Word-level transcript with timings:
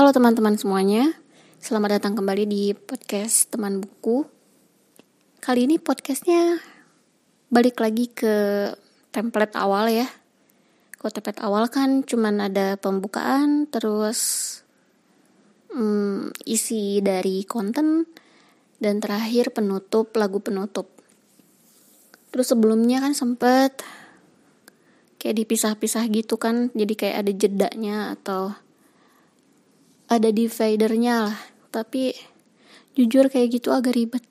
Halo 0.00 0.16
teman-teman 0.16 0.56
semuanya, 0.56 1.12
selamat 1.60 2.00
datang 2.00 2.16
kembali 2.16 2.48
di 2.48 2.72
podcast 2.72 3.52
teman 3.52 3.84
buku. 3.84 4.24
Kali 5.44 5.68
ini 5.68 5.76
podcastnya 5.76 6.56
balik 7.52 7.84
lagi 7.84 8.08
ke 8.08 8.32
template 9.12 9.52
awal 9.60 9.92
ya. 9.92 10.08
Kalau 10.96 11.12
template 11.12 11.44
awal 11.44 11.68
kan 11.68 12.00
cuman 12.00 12.48
ada 12.48 12.80
pembukaan, 12.80 13.68
terus 13.68 14.20
hmm, 15.68 16.32
isi 16.48 17.04
dari 17.04 17.44
konten, 17.44 18.08
dan 18.80 19.04
terakhir 19.04 19.52
penutup, 19.52 20.16
lagu 20.16 20.40
penutup. 20.40 20.88
Terus 22.32 22.48
sebelumnya 22.48 23.04
kan 23.04 23.12
sempet 23.12 23.84
kayak 25.20 25.44
dipisah-pisah 25.44 26.08
gitu 26.08 26.40
kan, 26.40 26.72
jadi 26.72 26.92
kayak 26.96 27.16
ada 27.20 27.32
jedanya 27.36 28.16
atau 28.16 28.56
ada 30.10 30.28
dividernya 30.34 31.30
lah. 31.30 31.38
Tapi 31.70 32.10
jujur 32.98 33.30
kayak 33.30 33.62
gitu 33.62 33.70
agak 33.70 33.94
ribet. 33.94 34.24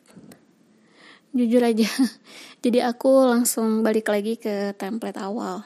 Jujur 1.32 1.64
aja. 1.64 1.88
Jadi 2.64 2.84
aku 2.84 3.32
langsung 3.32 3.80
balik 3.80 4.12
lagi 4.12 4.36
ke 4.36 4.76
template 4.76 5.16
awal. 5.16 5.64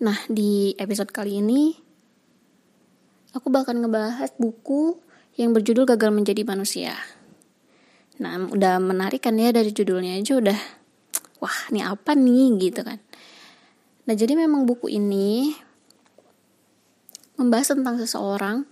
Nah 0.00 0.16
di 0.30 0.72
episode 0.78 1.10
kali 1.10 1.42
ini 1.42 1.74
aku 3.34 3.50
bakal 3.50 3.76
ngebahas 3.76 4.30
buku 4.38 4.96
yang 5.34 5.50
berjudul 5.50 5.84
gagal 5.84 6.14
menjadi 6.14 6.46
manusia. 6.46 6.94
Nah 8.22 8.48
udah 8.48 8.78
menarik 8.78 9.26
kan 9.26 9.34
ya 9.34 9.50
dari 9.50 9.74
judulnya 9.74 10.16
aja 10.16 10.38
udah 10.38 10.58
wah 11.42 11.58
ini 11.74 11.82
apa 11.82 12.14
nih 12.14 12.70
gitu 12.70 12.80
kan. 12.86 13.02
Nah 14.06 14.14
jadi 14.14 14.38
memang 14.38 14.64
buku 14.64 14.88
ini 14.88 15.52
membahas 17.40 17.72
tentang 17.72 17.96
seseorang 17.96 18.68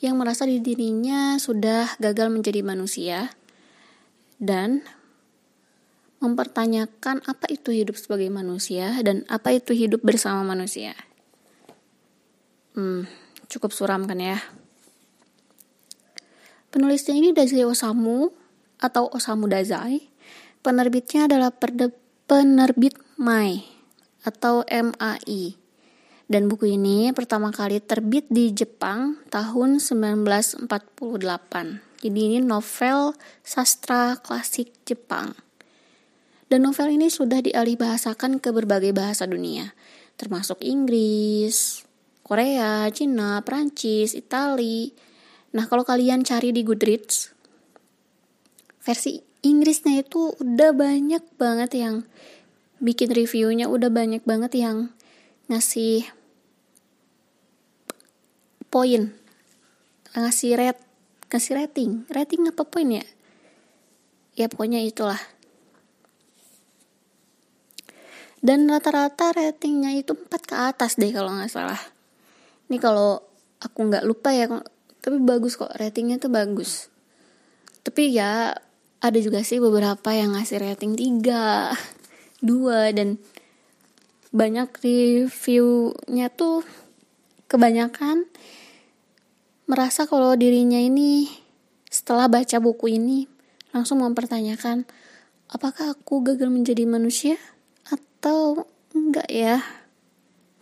yang 0.00 0.16
merasa 0.16 0.48
di 0.48 0.56
dirinya 0.64 1.36
sudah 1.36 2.00
gagal 2.00 2.32
menjadi 2.32 2.64
manusia 2.64 3.28
dan 4.40 4.80
mempertanyakan 6.24 7.20
apa 7.28 7.46
itu 7.52 7.76
hidup 7.76 8.00
sebagai 8.00 8.32
manusia 8.32 8.96
dan 9.04 9.28
apa 9.28 9.52
itu 9.52 9.76
hidup 9.76 10.00
bersama 10.00 10.40
manusia. 10.48 10.96
Hmm, 12.72 13.04
cukup 13.52 13.76
suram 13.76 14.08
kan 14.08 14.16
ya. 14.16 14.40
Penulisnya 16.72 17.16
ini 17.16 17.36
Dazai 17.36 17.68
Osamu 17.68 18.32
atau 18.80 19.12
Osamu 19.12 19.48
Dazai. 19.48 20.08
Penerbitnya 20.64 21.28
adalah 21.28 21.52
penerbit 21.52 22.96
MAI 23.20 23.64
atau 24.24 24.64
MAI. 24.66 25.65
Dan 26.26 26.50
buku 26.50 26.74
ini 26.74 27.14
pertama 27.14 27.54
kali 27.54 27.78
terbit 27.78 28.26
di 28.26 28.50
Jepang 28.50 29.22
tahun 29.30 29.78
1948. 29.78 30.66
Jadi 32.02 32.18
ini 32.18 32.42
novel 32.42 33.14
sastra 33.46 34.18
klasik 34.18 34.74
Jepang. 34.82 35.38
Dan 36.50 36.66
novel 36.66 36.98
ini 36.98 37.10
sudah 37.10 37.38
dialih 37.38 37.78
bahasakan 37.78 38.42
ke 38.42 38.50
berbagai 38.50 38.90
bahasa 38.90 39.26
dunia, 39.26 39.74
termasuk 40.18 40.62
Inggris, 40.66 41.86
Korea, 42.26 42.90
Cina, 42.90 43.38
Prancis, 43.46 44.14
Itali. 44.14 44.90
Nah, 45.54 45.70
kalau 45.70 45.86
kalian 45.86 46.26
cari 46.26 46.50
di 46.50 46.66
Goodreads, 46.66 47.30
versi 48.82 49.22
Inggrisnya 49.46 50.02
itu 50.02 50.34
udah 50.42 50.74
banyak 50.74 51.22
banget 51.38 51.70
yang 51.78 52.02
bikin 52.82 53.14
reviewnya, 53.14 53.70
udah 53.70 53.94
banyak 53.94 54.26
banget 54.26 54.58
yang 54.58 54.90
ngasih 55.46 56.15
poin. 58.68 59.12
Ngasih 60.16 60.56
red 60.56 60.78
ngasih 61.30 61.52
rating. 61.58 62.06
Rating 62.10 62.48
apa 62.48 62.62
poin 62.66 62.88
ya? 62.88 63.04
Ya 64.36 64.46
pokoknya 64.46 64.84
itulah. 64.84 65.18
Dan 68.44 68.68
rata-rata 68.70 69.32
ratingnya 69.34 69.96
itu 69.96 70.14
4 70.14 70.28
ke 70.44 70.54
atas 70.54 71.00
deh 71.00 71.10
kalau 71.10 71.34
nggak 71.34 71.50
salah. 71.50 71.80
Ini 72.68 72.78
kalau 72.78 73.24
aku 73.58 73.78
nggak 73.90 74.04
lupa 74.06 74.30
ya 74.30 74.46
tapi 75.00 75.22
bagus 75.22 75.54
kok 75.54 75.72
ratingnya 75.74 76.18
tuh 76.18 76.30
bagus. 76.30 76.90
Tapi 77.86 78.10
ya 78.14 78.54
ada 79.00 79.18
juga 79.22 79.42
sih 79.46 79.62
beberapa 79.62 80.10
yang 80.10 80.34
ngasih 80.34 80.58
rating 80.62 80.98
3 80.98 81.74
2 82.42 82.96
dan 82.96 83.18
banyak 84.34 84.68
reviewnya 84.82 86.28
tuh 86.28 86.66
kebanyakan 87.46 88.26
merasa 89.66 90.06
kalau 90.06 90.34
dirinya 90.38 90.78
ini 90.78 91.26
setelah 91.90 92.26
baca 92.30 92.58
buku 92.62 92.98
ini 92.98 93.26
langsung 93.74 94.02
mempertanyakan 94.02 94.86
apakah 95.50 95.94
aku 95.94 96.22
gagal 96.22 96.50
menjadi 96.50 96.86
manusia 96.86 97.38
atau 97.86 98.66
enggak 98.94 99.26
ya 99.30 99.62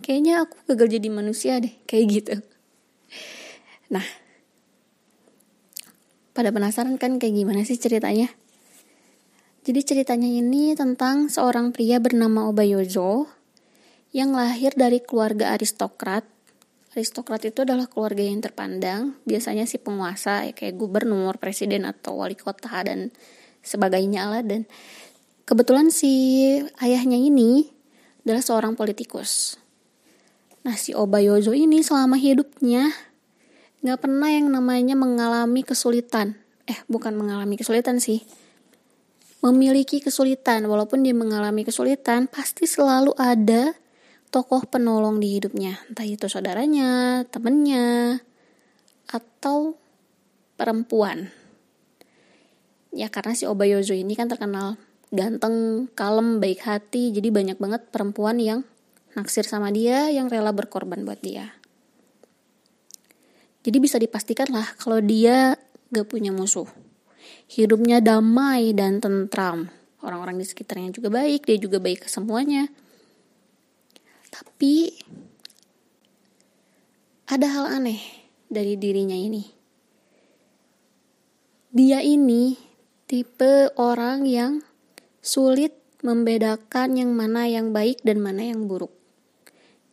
kayaknya 0.05 0.45
aku 0.45 0.57
gagal 0.73 1.01
jadi 1.01 1.09
manusia 1.09 1.61
deh 1.61 1.73
kayak 1.89 2.07
gitu 2.09 2.35
nah 3.93 4.05
pada 6.35 6.51
penasaran 6.51 6.99
kan 6.99 7.17
kayak 7.23 7.37
gimana 7.37 7.63
sih 7.63 7.79
ceritanya 7.79 8.33
jadi 9.65 9.81
ceritanya 9.81 10.29
ini 10.29 10.77
tentang 10.77 11.33
seorang 11.33 11.73
pria 11.73 11.97
bernama 11.97 12.53
Obayozo 12.53 13.33
yang 14.13 14.37
lahir 14.37 14.77
dari 14.77 15.01
keluarga 15.01 15.57
aristokrat. 15.57 16.34
Aristokrat 16.95 17.43
itu 17.43 17.67
adalah 17.67 17.91
keluarga 17.91 18.23
yang 18.23 18.39
terpandang, 18.39 19.19
biasanya 19.27 19.67
si 19.67 19.83
penguasa 19.83 20.47
ya 20.47 20.55
kayak 20.55 20.79
gubernur, 20.79 21.43
presiden 21.43 21.91
atau 21.91 22.23
wali 22.23 22.39
kota 22.39 22.71
dan 22.87 23.11
sebagainya 23.67 24.31
lah 24.31 24.47
dan 24.47 24.63
kebetulan 25.43 25.91
si 25.91 26.55
ayahnya 26.79 27.19
ini 27.19 27.67
adalah 28.23 28.47
seorang 28.47 28.79
politikus. 28.79 29.59
Nah 30.63 30.79
si 30.79 30.95
Obayozo 30.95 31.51
ini 31.51 31.83
selama 31.83 32.15
hidupnya 32.15 32.95
nggak 33.83 33.99
pernah 33.99 34.31
yang 34.31 34.55
namanya 34.55 34.95
mengalami 34.95 35.67
kesulitan. 35.67 36.39
Eh 36.65 36.79
bukan 36.87 37.19
mengalami 37.19 37.59
kesulitan 37.59 37.99
sih, 37.99 38.23
memiliki 39.45 40.01
kesulitan. 40.01 40.65
Walaupun 40.65 41.05
dia 41.05 41.13
mengalami 41.13 41.67
kesulitan, 41.69 42.31
pasti 42.31 42.65
selalu 42.65 43.13
ada 43.21 43.77
tokoh 44.35 44.67
penolong 44.67 45.23
di 45.23 45.39
hidupnya, 45.39 45.79
entah 45.87 46.03
itu 46.03 46.27
saudaranya, 46.27 47.23
temennya, 47.31 48.19
atau 49.07 49.79
perempuan. 50.59 51.31
Ya 52.91 53.07
karena 53.15 53.39
si 53.39 53.47
Obayozo 53.47 53.95
ini 53.95 54.19
kan 54.19 54.27
terkenal 54.27 54.75
ganteng, 55.15 55.87
kalem, 55.95 56.43
baik 56.43 56.67
hati, 56.67 57.15
jadi 57.15 57.31
banyak 57.31 57.63
banget 57.63 57.87
perempuan 57.95 58.43
yang 58.43 58.67
naksir 59.15 59.47
sama 59.47 59.71
dia, 59.71 60.11
yang 60.11 60.27
rela 60.27 60.51
berkorban 60.51 61.07
buat 61.07 61.23
dia. 61.23 61.55
Jadi 63.63 63.79
bisa 63.79 64.03
dipastikan 64.03 64.51
lah 64.51 64.67
kalau 64.83 64.99
dia 64.99 65.55
gak 65.95 66.11
punya 66.11 66.35
musuh. 66.35 66.67
Hidupnya 67.47 68.03
damai 68.03 68.75
dan 68.75 68.99
tentram. 68.99 69.71
Orang-orang 70.03 70.43
di 70.43 70.45
sekitarnya 70.45 70.91
juga 70.91 71.15
baik, 71.15 71.47
dia 71.47 71.57
juga 71.57 71.79
baik 71.79 72.05
ke 72.05 72.09
semuanya 72.11 72.67
tapi 74.35 74.91
ada 77.31 77.47
hal 77.47 77.71
aneh 77.71 78.03
dari 78.51 78.75
dirinya 78.75 79.15
ini. 79.15 79.47
Dia 81.71 82.03
ini 82.03 82.59
tipe 83.07 83.71
orang 83.79 84.27
yang 84.27 84.59
sulit 85.23 85.79
membedakan 86.03 86.99
yang 86.99 87.15
mana 87.15 87.47
yang 87.47 87.71
baik 87.71 88.03
dan 88.03 88.19
mana 88.19 88.51
yang 88.51 88.67
buruk. 88.67 88.91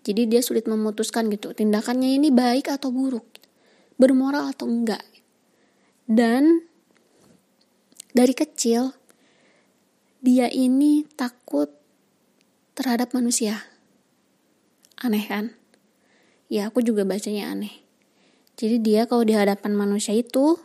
Jadi 0.01 0.25
dia 0.25 0.41
sulit 0.41 0.65
memutuskan 0.65 1.29
gitu, 1.29 1.53
tindakannya 1.53 2.17
ini 2.17 2.33
baik 2.33 2.73
atau 2.73 2.89
buruk, 2.89 3.25
bermoral 4.01 4.49
atau 4.49 4.65
enggak. 4.65 5.05
Dan 6.09 6.65
dari 8.11 8.33
kecil 8.33 8.97
dia 10.19 10.49
ini 10.49 11.05
takut 11.15 11.69
terhadap 12.73 13.13
manusia 13.13 13.70
Aneh 15.01 15.25
kan? 15.25 15.57
Ya 16.45 16.69
aku 16.69 16.85
juga 16.85 17.01
bacanya 17.01 17.49
aneh. 17.49 17.73
Jadi 18.53 18.77
dia 18.77 19.09
kalau 19.09 19.25
di 19.25 19.33
hadapan 19.33 19.73
manusia 19.73 20.13
itu 20.13 20.61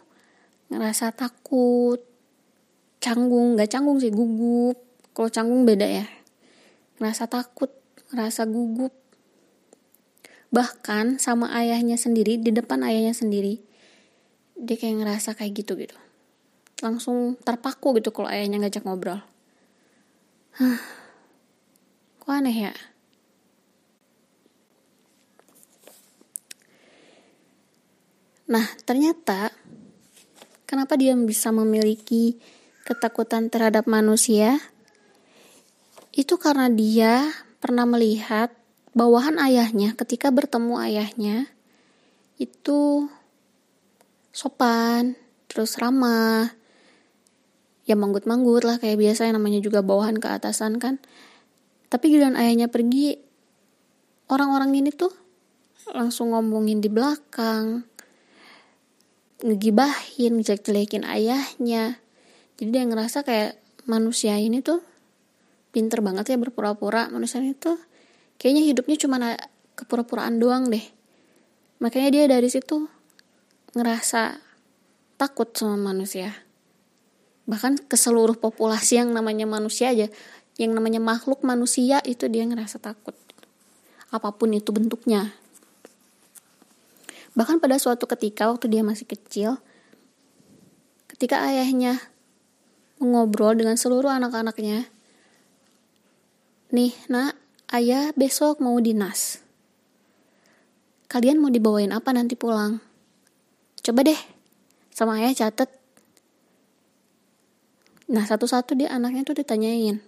ngerasa 0.69 1.17
takut, 1.17 2.05
canggung, 3.01 3.57
gak 3.57 3.73
canggung 3.73 3.97
sih, 3.97 4.13
gugup. 4.13 4.77
Kalau 5.17 5.33
canggung 5.33 5.65
beda 5.65 5.89
ya. 5.89 6.05
Ngerasa 7.01 7.33
takut, 7.33 7.73
ngerasa 8.13 8.45
gugup. 8.45 8.93
Bahkan 10.53 11.17
sama 11.17 11.57
ayahnya 11.57 11.97
sendiri, 11.97 12.37
di 12.37 12.53
depan 12.53 12.85
ayahnya 12.85 13.17
sendiri, 13.17 13.65
dia 14.53 14.77
kayak 14.77 15.01
ngerasa 15.01 15.33
kayak 15.33 15.65
gitu 15.65 15.81
gitu. 15.81 15.97
Langsung 16.85 17.41
terpaku 17.41 17.97
gitu 17.97 18.13
kalau 18.13 18.29
ayahnya 18.29 18.61
ngajak 18.61 18.85
ngobrol. 18.85 19.25
Hah, 20.61 20.81
kok 22.21 22.33
aneh 22.33 22.69
ya? 22.69 22.75
Nah, 28.47 28.67
ternyata 28.87 29.51
kenapa 30.71 30.95
dia 30.95 31.19
bisa 31.19 31.51
memiliki 31.51 32.39
ketakutan 32.87 33.51
terhadap 33.51 33.91
manusia? 33.91 34.63
Itu 36.15 36.39
karena 36.39 36.71
dia 36.71 37.27
pernah 37.59 37.83
melihat 37.91 38.55
bawahan 38.95 39.43
ayahnya 39.43 39.99
ketika 39.99 40.31
bertemu 40.31 40.79
ayahnya 40.79 41.51
itu 42.39 43.11
sopan, 44.31 45.19
terus 45.51 45.75
ramah, 45.83 46.55
ya 47.83 47.99
manggut-manggut 47.99 48.63
lah 48.63 48.79
kayak 48.79 49.01
biasa 49.01 49.27
yang 49.27 49.43
namanya 49.43 49.59
juga 49.59 49.83
bawahan 49.83 50.23
ke 50.23 50.29
atasan 50.31 50.79
kan. 50.79 51.03
Tapi 51.91 52.15
giliran 52.15 52.39
ayahnya 52.39 52.71
pergi, 52.71 53.19
orang-orang 54.31 54.71
ini 54.79 54.95
tuh 54.95 55.11
langsung 55.91 56.31
ngomongin 56.31 56.79
di 56.79 56.87
belakang, 56.93 57.89
ngegibahin, 59.45 60.41
jelek-jelekin 60.41 61.05
ayahnya. 61.05 62.01
Jadi 62.57 62.69
dia 62.73 62.85
ngerasa 62.89 63.21
kayak 63.21 63.61
manusia 63.85 64.37
ini 64.41 64.65
tuh 64.65 64.81
pinter 65.75 66.01
banget 66.01 66.33
ya 66.33 66.37
berpura-pura. 66.41 67.13
Manusia 67.13 67.45
ini 67.45 67.53
tuh 67.53 67.77
kayaknya 68.41 68.65
hidupnya 68.65 68.97
cuma 68.97 69.17
kepura-puraan 69.77 70.41
doang 70.41 70.73
deh. 70.73 70.83
Makanya 71.85 72.09
dia 72.09 72.25
dari 72.33 72.49
situ 72.49 72.89
ngerasa 73.77 74.41
takut 75.21 75.53
sama 75.53 75.93
manusia. 75.93 76.33
Bahkan 77.45 77.87
ke 77.87 77.97
seluruh 78.01 78.41
populasi 78.41 79.05
yang 79.05 79.13
namanya 79.13 79.45
manusia 79.45 79.93
aja, 79.93 80.09
yang 80.57 80.73
namanya 80.73 80.99
makhluk 80.99 81.45
manusia 81.45 82.01
itu 82.09 82.27
dia 82.33 82.49
ngerasa 82.49 82.81
takut. 82.81 83.15
Apa 84.09 84.33
pun 84.33 84.57
itu 84.57 84.73
bentuknya. 84.73 85.37
Bahkan 87.37 87.61
pada 87.61 87.77
suatu 87.77 88.09
ketika 88.09 88.49
waktu 88.49 88.73
dia 88.73 88.81
masih 88.81 89.05
kecil, 89.05 89.61
ketika 91.05 91.45
ayahnya 91.45 92.01
mengobrol 92.97 93.53
dengan 93.53 93.77
seluruh 93.77 94.09
anak-anaknya, 94.09 94.89
nih 96.73 96.97
nak, 97.13 97.37
ayah 97.77 98.17
besok 98.17 98.65
mau 98.65 98.81
dinas. 98.81 99.45
Kalian 101.13 101.37
mau 101.37 101.53
dibawain 101.53 101.93
apa 101.93 102.09
nanti 102.17 102.41
pulang? 102.41 102.81
Coba 103.85 104.01
deh, 104.01 104.19
sama 104.89 105.21
ayah 105.21 105.37
catet. 105.37 105.69
Nah 108.09 108.25
satu-satu 108.25 108.81
dia 108.81 108.89
anaknya 108.97 109.29
tuh 109.29 109.37
ditanyain. 109.37 110.01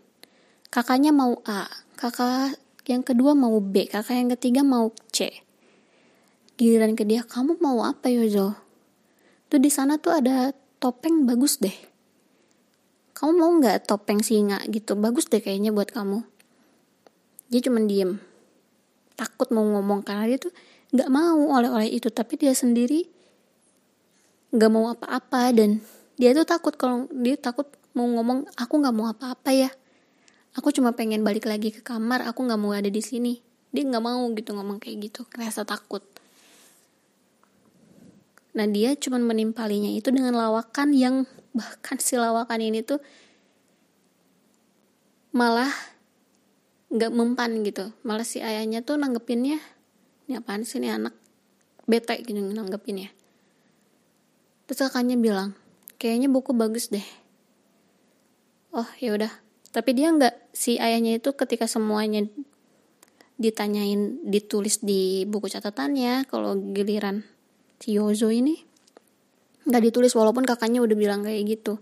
Kakaknya 0.72 1.12
mau 1.12 1.44
A, 1.44 1.68
kakak 2.00 2.56
yang 2.88 3.04
kedua 3.04 3.36
mau 3.36 3.60
B, 3.60 3.84
kakak 3.84 4.16
yang 4.16 4.32
ketiga 4.32 4.64
mau 4.64 4.96
C 5.12 5.47
giliran 6.58 6.98
ke 6.98 7.06
dia 7.06 7.22
kamu 7.22 7.62
mau 7.62 7.86
apa 7.86 8.10
Yozo 8.10 8.58
tuh 9.46 9.62
di 9.62 9.70
sana 9.70 9.94
tuh 9.96 10.18
ada 10.18 10.50
topeng 10.82 11.22
bagus 11.22 11.62
deh. 11.62 11.74
Kamu 13.14 13.32
mau 13.34 13.50
nggak 13.62 13.86
topeng 13.86 14.18
singa 14.22 14.58
gitu? 14.66 14.98
Bagus 14.98 15.30
deh 15.30 15.38
kayaknya 15.38 15.70
buat 15.70 15.90
kamu. 15.94 16.26
Dia 17.50 17.60
cuma 17.62 17.78
diem. 17.86 18.18
Takut 19.14 19.54
mau 19.54 19.62
ngomong 19.62 20.02
karena 20.02 20.26
dia 20.26 20.38
tuh 20.38 20.50
nggak 20.90 21.10
mau 21.10 21.38
oleh-oleh 21.58 21.94
itu 21.94 22.10
tapi 22.10 22.34
dia 22.40 22.54
sendiri 22.54 23.06
nggak 24.50 24.70
mau 24.72 24.88
apa-apa 24.88 25.52
dan 25.52 25.84
dia 26.16 26.32
tuh 26.32 26.48
takut 26.48 26.72
kalau 26.74 27.04
dia 27.12 27.36
takut 27.36 27.68
mau 27.92 28.08
ngomong 28.08 28.50
aku 28.58 28.74
nggak 28.82 28.94
mau 28.94 29.06
apa-apa 29.10 29.50
ya. 29.54 29.70
Aku 30.58 30.74
cuma 30.74 30.90
pengen 30.90 31.22
balik 31.22 31.46
lagi 31.46 31.70
ke 31.70 31.86
kamar 31.86 32.26
aku 32.26 32.42
nggak 32.50 32.58
mau 32.58 32.74
ada 32.74 32.90
di 32.90 32.98
sini. 32.98 33.38
Dia 33.70 33.86
nggak 33.86 34.02
mau 34.02 34.26
gitu 34.34 34.58
ngomong 34.58 34.82
kayak 34.82 35.10
gitu 35.10 35.22
kerasa 35.30 35.62
takut 35.62 36.17
Nah 38.58 38.66
dia 38.66 38.98
cuma 38.98 39.22
menimpalinya 39.22 39.86
itu 39.86 40.10
dengan 40.10 40.34
lawakan 40.34 40.90
yang 40.90 41.30
bahkan 41.54 42.02
si 42.02 42.18
lawakan 42.18 42.58
ini 42.58 42.82
tuh 42.82 42.98
malah 45.30 45.70
nggak 46.90 47.12
mempan 47.14 47.62
gitu. 47.62 47.94
Malah 48.02 48.26
si 48.26 48.42
ayahnya 48.42 48.82
tuh 48.82 48.98
nanggepinnya, 48.98 49.62
ini 50.26 50.34
apaan 50.34 50.66
sih 50.66 50.82
ini 50.82 50.90
anak 50.90 51.14
bete 51.86 52.18
gitu 52.26 52.34
nanggepinnya. 52.34 53.14
Terus 54.66 54.90
kakaknya 54.90 55.14
bilang, 55.14 55.54
kayaknya 56.02 56.26
buku 56.26 56.50
bagus 56.50 56.90
deh. 56.90 57.06
Oh 58.74 58.90
ya 58.98 59.14
udah. 59.14 59.30
Tapi 59.70 59.94
dia 59.94 60.10
nggak 60.10 60.50
si 60.50 60.82
ayahnya 60.82 61.22
itu 61.22 61.30
ketika 61.38 61.70
semuanya 61.70 62.26
ditanyain 63.38 64.18
ditulis 64.26 64.82
di 64.82 65.22
buku 65.30 65.46
catatannya 65.46 66.26
kalau 66.26 66.58
giliran 66.74 67.22
si 67.78 67.98
Yozo 67.98 68.30
ini 68.30 68.58
nggak 69.68 69.82
ditulis 69.90 70.16
walaupun 70.16 70.48
kakaknya 70.48 70.80
udah 70.80 70.96
bilang 70.96 71.20
kayak 71.22 71.44
gitu. 71.46 71.78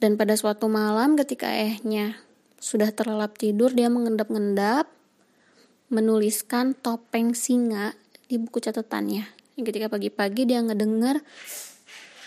Dan 0.00 0.18
pada 0.18 0.34
suatu 0.34 0.66
malam 0.66 1.14
ketika 1.16 1.48
ayahnya 1.48 2.18
sudah 2.58 2.90
terlelap 2.90 3.36
tidur 3.36 3.70
dia 3.70 3.92
mengendap-endap 3.92 4.88
menuliskan 5.92 6.72
topeng 6.74 7.36
singa 7.36 7.94
di 8.26 8.40
buku 8.40 8.58
catatannya. 8.58 9.28
Ketika 9.54 9.86
pagi-pagi 9.86 10.48
dia 10.48 10.58
ngedenger 10.64 11.22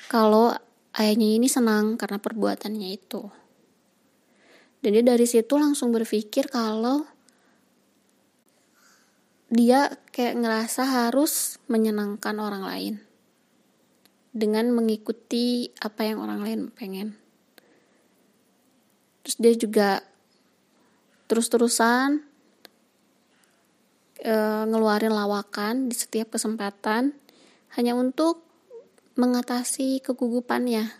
kalau 0.07 0.55
ayahnya 0.95 1.27
ini 1.35 1.51
senang 1.51 1.99
karena 1.99 2.21
perbuatannya 2.21 2.89
itu. 2.95 3.27
Dan 4.79 4.93
dia 4.93 5.03
dari 5.03 5.25
situ 5.25 5.57
langsung 5.57 5.91
berpikir 5.91 6.47
kalau 6.47 7.03
dia 9.47 9.95
kayak 10.11 10.43
ngerasa 10.43 10.83
harus 10.83 11.55
menyenangkan 11.71 12.35
orang 12.35 12.63
lain 12.67 12.95
dengan 14.35 14.69
mengikuti 14.75 15.71
apa 15.79 16.03
yang 16.03 16.19
orang 16.19 16.43
lain 16.43 16.61
pengen. 16.69 17.15
Terus 19.23 19.35
dia 19.39 19.53
juga 19.55 19.89
terus-terusan 21.31 22.23
e, 24.19 24.35
ngeluarin 24.67 25.11
lawakan 25.15 25.87
di 25.87 25.95
setiap 25.95 26.35
kesempatan 26.35 27.15
hanya 27.75 27.95
untuk 27.95 28.43
mengatasi 29.17 30.03
kegugupannya. 30.03 30.91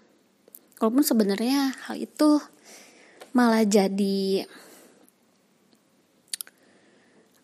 Walaupun 0.79 1.03
sebenarnya 1.05 1.77
hal 1.87 1.99
itu 1.99 2.41
malah 3.35 3.63
jadi 3.67 4.47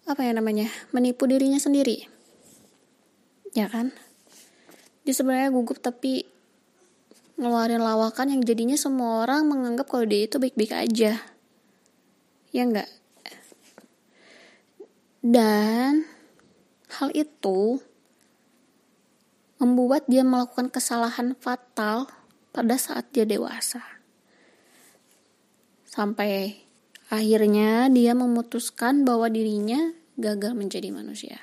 apa 0.03 0.21
ya 0.23 0.35
namanya 0.35 0.67
menipu 0.91 1.27
dirinya 1.29 1.57
sendiri. 1.57 2.07
Ya 3.55 3.69
kan? 3.69 3.93
Dia 5.03 5.13
sebenarnya 5.15 5.53
gugup 5.53 5.79
tapi 5.79 6.27
ngeluarin 7.39 7.81
lawakan 7.81 8.33
yang 8.33 8.41
jadinya 8.41 8.77
semua 8.77 9.25
orang 9.25 9.47
menganggap 9.47 9.87
kalau 9.87 10.07
dia 10.07 10.25
itu 10.25 10.39
baik-baik 10.39 10.73
aja. 10.73 11.19
Ya 12.53 12.63
enggak 12.63 12.89
dan 15.23 16.03
hal 16.99 17.07
itu 17.15 17.79
membuat 19.55 20.03
dia 20.11 20.27
melakukan 20.27 20.67
kesalahan 20.67 21.31
fatal 21.39 22.11
pada 22.51 22.75
saat 22.75 23.07
dia 23.15 23.23
dewasa. 23.23 23.79
Sampai 25.87 26.62
Akhirnya 27.13 27.93
dia 27.93 28.17
memutuskan 28.17 29.05
bahwa 29.05 29.29
dirinya 29.29 29.93
gagal 30.17 30.57
menjadi 30.57 30.89
manusia. 30.89 31.37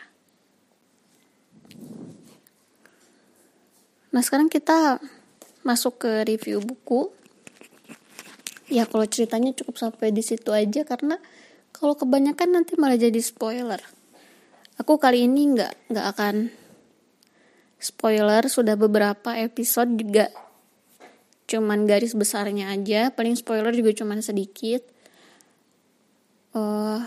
Nah 4.10 4.18
sekarang 4.18 4.50
kita 4.50 4.98
masuk 5.62 6.02
ke 6.02 6.26
review 6.26 6.58
buku. 6.58 7.14
Ya 8.66 8.82
kalau 8.90 9.06
ceritanya 9.06 9.54
cukup 9.54 9.78
sampai 9.78 10.10
di 10.10 10.26
situ 10.26 10.50
aja 10.50 10.82
karena 10.82 11.22
kalau 11.70 11.94
kebanyakan 11.94 12.50
nanti 12.50 12.74
malah 12.74 12.98
jadi 12.98 13.22
spoiler. 13.22 13.78
Aku 14.74 14.98
kali 14.98 15.30
ini 15.30 15.54
nggak 15.54 15.94
nggak 15.94 16.06
akan 16.18 16.50
spoiler 17.78 18.42
sudah 18.50 18.74
beberapa 18.74 19.38
episode 19.38 19.94
juga 19.94 20.34
cuman 21.50 21.82
garis 21.82 22.14
besarnya 22.14 22.70
aja 22.70 23.10
paling 23.10 23.34
spoiler 23.34 23.74
juga 23.74 23.90
cuman 23.90 24.22
sedikit 24.22 24.86
uh, 26.54 27.00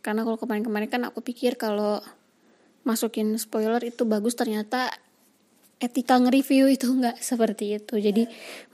karena 0.00 0.24
kalau 0.24 0.38
kemarin-kemarin 0.40 0.88
kan 0.88 1.02
aku 1.04 1.20
pikir 1.20 1.60
kalau 1.60 2.00
masukin 2.86 3.36
spoiler 3.36 3.82
itu 3.84 4.08
bagus 4.08 4.32
ternyata 4.32 4.88
etika 5.78 6.18
nge-review 6.18 6.72
itu 6.72 6.88
nggak 6.98 7.20
seperti 7.20 7.78
itu. 7.78 8.00
Jadi 8.00 8.24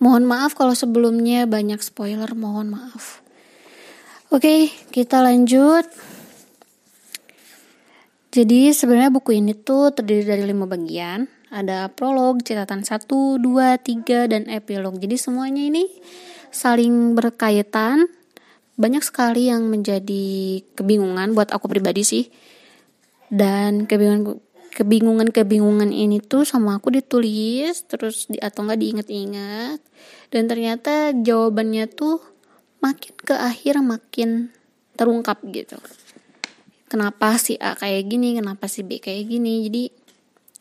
mohon 0.01 0.25
maaf 0.25 0.55
kalau 0.55 0.73
sebelumnya 0.73 1.45
banyak 1.49 1.81
spoiler 1.83 2.31
mohon 2.39 2.73
maaf. 2.75 3.25
Oke 4.31 4.71
kita 4.95 5.21
lanjut. 5.21 5.87
Jadi 8.35 8.75
sebenarnya 8.75 9.15
buku 9.15 9.39
ini 9.39 9.55
tuh 9.55 9.95
terdiri 9.95 10.27
dari 10.27 10.43
lima 10.43 10.67
bagian. 10.67 11.31
Ada 11.55 11.87
prolog, 11.95 12.43
catatan 12.43 12.83
1, 12.83 13.07
2, 13.07 13.39
3, 13.47 14.27
dan 14.27 14.51
epilog. 14.51 14.99
Jadi 14.99 15.15
semuanya 15.15 15.63
ini 15.63 15.87
saling 16.51 17.15
berkaitan 17.15 18.11
banyak 18.75 19.03
sekali 19.07 19.51
yang 19.51 19.71
menjadi 19.71 20.61
kebingungan 20.75 21.35
buat 21.35 21.55
aku 21.55 21.71
pribadi 21.71 22.03
sih. 22.03 22.25
Dan 23.31 23.87
kebingungan 23.87 24.43
kebingungan-kebingungan 24.75 25.95
ini 25.95 26.19
tuh 26.19 26.43
sama 26.43 26.83
aku 26.83 26.91
ditulis 26.91 27.87
terus 27.87 28.27
di 28.27 28.43
atau 28.43 28.67
enggak 28.67 28.83
diingat-ingat. 28.83 29.79
Dan 30.35 30.51
ternyata 30.51 31.15
jawabannya 31.15 31.87
tuh 31.87 32.19
makin 32.83 33.15
ke 33.15 33.35
akhir 33.39 33.79
makin 33.81 34.51
terungkap 34.99 35.39
gitu. 35.55 35.79
Kenapa 36.91 37.39
si 37.39 37.55
A 37.59 37.79
kayak 37.79 38.11
gini 38.11 38.39
kenapa 38.39 38.67
si 38.67 38.83
B 38.83 38.99
kayak 38.99 39.31
gini? 39.31 39.67
Jadi 39.67 39.83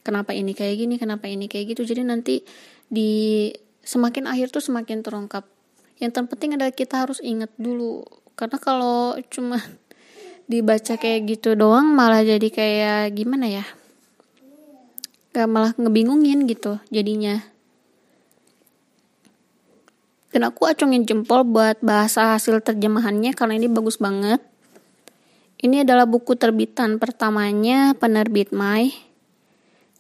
kenapa 0.06 0.34
ini 0.34 0.54
kayak 0.54 0.76
gini 0.78 0.96
kenapa 1.02 1.26
ini 1.26 1.50
kayak 1.50 1.74
gitu? 1.74 1.82
Jadi 1.82 2.02
nanti 2.06 2.46
di 2.90 3.50
semakin 3.82 4.30
akhir 4.30 4.54
tuh 4.54 4.62
semakin 4.62 5.02
terungkap 5.02 5.46
yang 6.02 6.12
terpenting 6.14 6.58
adalah 6.58 6.74
kita 6.74 7.06
harus 7.06 7.22
ingat 7.22 7.54
dulu. 7.58 8.06
Karena 8.34 8.58
kalau 8.58 9.18
cuma 9.30 9.62
dibaca 10.50 10.98
kayak 11.00 11.30
gitu 11.30 11.56
doang 11.56 11.94
malah 11.94 12.26
jadi 12.26 12.48
kayak 12.50 13.16
gimana 13.16 13.50
ya? 13.50 13.66
Gak 15.34 15.50
malah 15.50 15.74
ngebingungin 15.78 16.46
gitu 16.46 16.78
jadinya. 16.94 17.42
Dan 20.34 20.50
aku 20.50 20.66
acungin 20.66 21.06
jempol 21.06 21.46
buat 21.46 21.78
bahasa 21.86 22.34
hasil 22.34 22.66
terjemahannya 22.66 23.38
karena 23.38 23.54
ini 23.54 23.70
bagus 23.70 24.02
banget. 24.02 24.42
Ini 25.62 25.86
adalah 25.86 26.10
buku 26.10 26.34
terbitan 26.34 26.98
pertamanya 26.98 27.94
penerbit 27.94 28.50
Mai. 28.50 28.92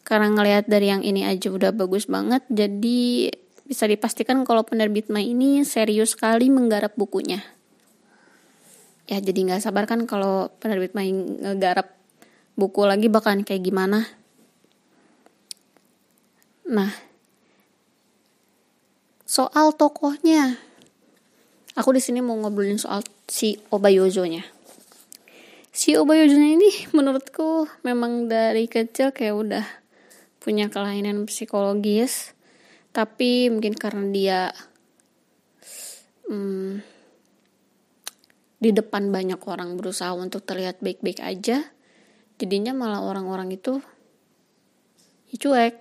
Karena 0.03 0.33
ngelihat 0.33 0.67
dari 0.67 0.89
yang 0.89 1.05
ini 1.05 1.23
aja 1.23 1.47
udah 1.53 1.71
bagus 1.71 2.09
banget 2.09 2.43
jadi 2.51 3.31
bisa 3.74 3.89
dipastikan 3.89 4.46
kalau 4.46 4.62
penerbit 4.62 5.10
Mai 5.10 5.34
ini 5.34 5.65
serius 5.65 6.13
sekali 6.13 6.53
menggarap 6.53 6.94
bukunya. 6.94 7.42
Ya 9.10 9.18
jadi 9.18 9.50
nggak 9.50 9.65
sabar 9.65 9.89
kan 9.89 10.06
kalau 10.06 10.53
penerbit 10.62 10.94
main 10.94 11.42
ngegarap 11.42 11.98
buku 12.53 12.86
lagi 12.86 13.10
bakalan 13.10 13.42
kayak 13.42 13.65
gimana? 13.65 14.06
Nah 16.70 16.94
soal 19.25 19.74
tokohnya. 19.74 20.62
Aku 21.74 21.89
di 21.89 21.98
sini 21.98 22.22
mau 22.22 22.38
ngobrolin 22.38 22.77
soal 22.77 23.01
si 23.25 23.58
Obayozo-nya 23.74 24.46
si 25.74 25.98
Obayozo-nya 25.98 26.53
ini 26.53 26.70
menurutku 26.94 27.65
memang 27.82 28.30
dari 28.30 28.70
kecil 28.70 29.10
kayak 29.10 29.34
udah 29.34 29.65
punya 30.38 30.70
kelainan 30.70 31.25
psikologis 31.25 32.38
tapi 32.93 33.50
mungkin 33.50 33.73
karena 33.73 34.05
dia 34.13 34.39
hmm, 36.29 36.79
di 38.62 38.69
depan 38.71 39.09
banyak 39.09 39.41
orang 39.50 39.75
berusaha 39.75 40.13
untuk 40.13 40.45
terlihat 40.45 40.79
baik-baik 40.79 41.19
aja 41.19 41.65
jadinya 42.38 42.71
malah 42.71 43.01
orang-orang 43.01 43.51
itu 43.51 43.81
ya 45.33 45.38
cuek. 45.41 45.75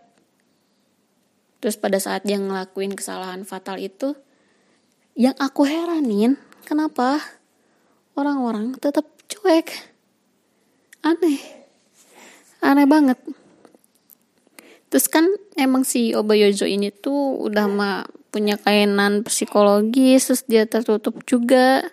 Terus 1.62 1.78
pada 1.78 2.00
saat 2.02 2.26
dia 2.26 2.40
ngelakuin 2.42 2.98
kesalahan 2.98 3.46
fatal 3.46 3.78
itu 3.78 4.16
yang 5.14 5.36
aku 5.36 5.68
heranin 5.68 6.40
kenapa? 6.64 7.20
Orang-orang 8.16 8.74
tetap 8.80 9.04
cuek. 9.28 9.68
Aneh. 11.04 11.38
Aneh 12.64 12.88
banget 12.88 13.20
terus 14.92 15.08
kan 15.08 15.24
emang 15.56 15.88
si 15.88 16.12
Obayojo 16.12 16.68
ini 16.68 16.92
tuh 16.92 17.48
udah 17.48 17.64
mah 17.64 18.04
punya 18.28 18.60
kainan 18.60 19.24
psikologis 19.24 20.28
terus 20.28 20.42
dia 20.44 20.68
tertutup 20.68 21.20
juga. 21.24 21.84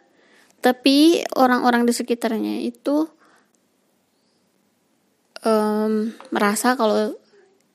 Tapi 0.59 1.23
orang-orang 1.39 1.87
di 1.87 1.95
sekitarnya 1.95 2.59
itu 2.59 3.07
um, 5.47 6.11
merasa 6.35 6.75
kalau 6.75 7.15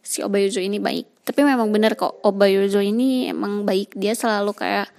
si 0.05 0.21
Obayozo 0.21 0.61
ini 0.61 0.77
baik. 0.77 1.25
Tapi 1.25 1.41
memang 1.41 1.73
benar 1.73 1.97
kok 1.97 2.21
Obayozo 2.21 2.85
ini 2.85 3.33
emang 3.33 3.65
baik. 3.65 3.97
Dia 3.97 4.13
selalu 4.13 4.53
kayak 4.53 4.93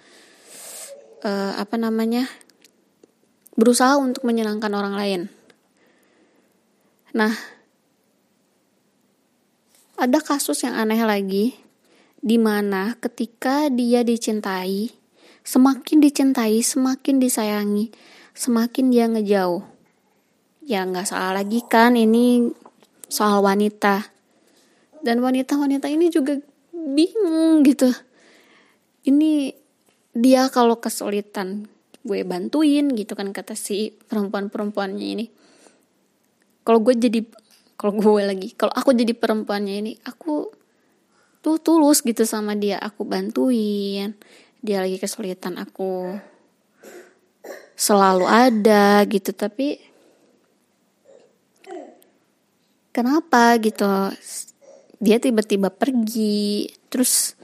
uh, 1.21 1.53
apa 1.61 1.77
namanya 1.77 2.25
berusaha 3.53 3.97
untuk 4.01 4.25
menyenangkan 4.25 4.73
orang 4.73 4.97
lain. 4.97 5.21
Nah 7.13 7.54
ada 9.95 10.19
kasus 10.19 10.63
yang 10.63 10.75
aneh 10.75 10.99
lagi 11.03 11.55
di 12.19 12.37
mana 12.39 12.95
ketika 12.99 13.71
dia 13.71 14.03
dicintai 14.03 15.05
Semakin 15.45 16.01
dicintai, 16.01 16.57
semakin 16.65 17.21
disayangi, 17.21 17.93
semakin 18.33 18.89
dia 18.89 19.05
ngejauh. 19.05 19.61
Ya 20.65 20.81
nggak 20.81 21.05
salah 21.05 21.37
lagi 21.37 21.61
kan 21.61 21.93
ini 21.93 22.49
soal 23.05 23.45
wanita. 23.45 24.09
Dan 25.05 25.21
wanita-wanita 25.21 25.85
ini 25.85 26.09
juga 26.09 26.41
bingung 26.73 27.61
gitu. 27.61 27.93
Ini 29.05 29.53
dia 30.17 30.49
kalau 30.49 30.81
kesulitan 30.81 31.69
gue 32.01 32.25
bantuin 32.25 32.89
gitu 32.97 33.13
kan 33.13 33.29
kata 33.29 33.53
si 33.53 33.93
perempuan-perempuannya 34.09 35.07
ini. 35.13 35.25
Kalau 36.65 36.81
gue 36.81 36.97
jadi 36.97 37.21
kalau 37.75 37.93
gue 37.99 38.23
lagi 38.23 38.55
kalau 38.55 38.71
aku 38.71 38.95
jadi 38.95 39.11
perempuannya 39.11 39.75
ini 39.83 39.93
aku 40.07 40.47
tuh 41.45 41.61
tulus 41.61 42.01
gitu 42.01 42.25
sama 42.25 42.57
dia 42.57 42.81
aku 42.81 43.05
bantuin. 43.05 44.17
Dia 44.65 44.81
lagi 44.81 44.97
kesulitan 44.97 45.61
aku 45.61 46.17
selalu 47.77 48.25
ada 48.25 49.05
gitu 49.05 49.29
tapi 49.35 49.77
kenapa 52.89 53.61
gitu? 53.61 53.85
Dia 54.97 55.21
tiba-tiba 55.21 55.69
pergi 55.69 56.71
terus 56.89 57.37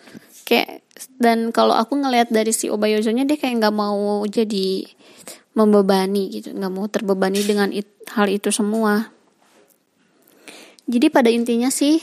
kayak 0.49 0.81
dan 1.21 1.53
kalau 1.53 1.77
aku 1.77 1.99
ngelihat 2.01 2.33
dari 2.33 2.49
si 2.55 2.73
Obayozonya 2.73 3.29
dia 3.29 3.37
kayak 3.37 3.61
nggak 3.61 3.75
mau 3.75 4.25
jadi 4.25 4.87
membebani 5.53 6.31
gitu 6.31 6.55
nggak 6.55 6.73
mau 6.73 6.87
terbebani 6.87 7.43
dengan 7.43 7.69
it, 7.69 7.85
hal 8.15 8.31
itu 8.31 8.49
semua 8.49 9.11
jadi 10.89 11.07
pada 11.13 11.29
intinya 11.29 11.69
sih 11.69 12.01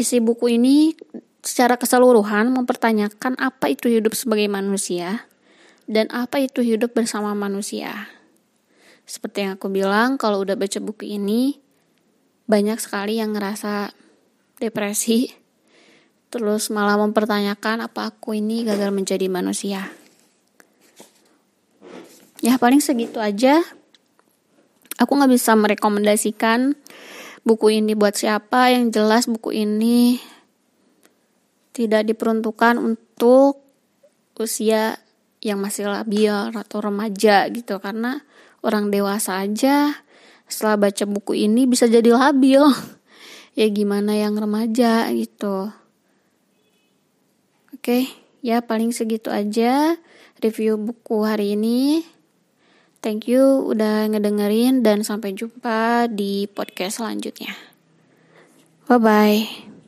isi 0.00 0.18
buku 0.18 0.56
ini 0.56 0.96
secara 1.40 1.76
keseluruhan 1.76 2.52
mempertanyakan 2.52 3.36
apa 3.36 3.72
itu 3.72 3.88
hidup 3.88 4.12
sebagai 4.16 4.48
manusia 4.48 5.28
dan 5.90 6.06
apa 6.14 6.38
itu 6.38 6.62
hidup 6.62 6.94
bersama 6.94 7.34
manusia. 7.34 8.08
Seperti 9.10 9.42
yang 9.42 9.58
aku 9.58 9.66
bilang, 9.66 10.14
kalau 10.22 10.38
udah 10.38 10.54
baca 10.54 10.78
buku 10.78 11.18
ini, 11.18 11.58
banyak 12.46 12.78
sekali 12.78 13.18
yang 13.18 13.34
ngerasa 13.34 13.90
depresi, 14.62 15.34
terus 16.30 16.70
malah 16.70 16.94
mempertanyakan 16.94 17.90
apa 17.90 18.14
aku 18.14 18.38
ini 18.38 18.62
gagal 18.62 18.94
menjadi 18.94 19.26
manusia. 19.26 19.90
Ya 22.38 22.54
paling 22.56 22.78
segitu 22.78 23.18
aja. 23.18 23.58
Aku 25.00 25.16
gak 25.16 25.32
bisa 25.32 25.56
merekomendasikan 25.56 26.76
buku 27.44 27.80
ini 27.80 27.92
buat 27.96 28.16
siapa. 28.16 28.72
Yang 28.72 29.00
jelas 29.00 29.24
buku 29.26 29.54
ini 29.54 30.20
tidak 31.76 32.08
diperuntukkan 32.08 32.78
untuk 32.80 33.62
usia 34.40 34.96
yang 35.40 35.60
masih 35.60 35.88
labil 35.88 36.32
atau 36.32 36.78
remaja 36.80 37.48
gitu. 37.52 37.80
Karena 37.80 38.20
orang 38.64 38.88
dewasa 38.92 39.40
aja 39.40 40.00
setelah 40.50 40.90
baca 40.90 41.04
buku 41.06 41.46
ini 41.46 41.68
bisa 41.68 41.86
jadi 41.86 42.12
labil. 42.12 42.64
Ya 43.58 43.66
gimana 43.66 44.14
yang 44.14 44.38
remaja 44.38 45.10
gitu. 45.10 45.74
Oke 47.74 48.06
ya 48.40 48.64
paling 48.64 48.92
segitu 48.92 49.28
aja 49.28 49.96
review 50.40 50.80
buku 50.80 51.24
hari 51.24 51.56
ini 51.56 52.04
thank 53.00 53.26
you 53.26 53.66
udah 53.68 54.08
ngedengerin 54.08 54.84
dan 54.84 55.02
sampai 55.04 55.32
jumpa 55.36 56.06
di 56.08 56.48
podcast 56.48 57.00
selanjutnya. 57.02 57.52
Bye 58.88 58.98
bye 59.00 59.79